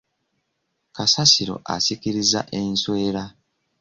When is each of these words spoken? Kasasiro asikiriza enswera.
Kasasiro 0.95 1.55
asikiriza 1.75 2.39
enswera. 2.59 3.23